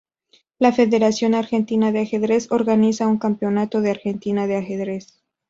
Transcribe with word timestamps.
La 0.57 0.71
Federación 0.71 1.35
Argentina 1.35 1.91
de 1.91 1.99
Ajedrez 1.99 2.51
organiza 2.51 3.05
un 3.05 3.19
Campeonato 3.19 3.81
de 3.81 3.91
Argentina 3.91 4.47
de 4.47 4.55
ajedrez. 4.55 5.21